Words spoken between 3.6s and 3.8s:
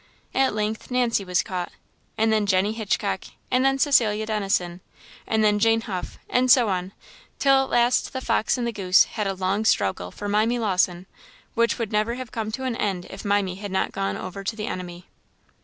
then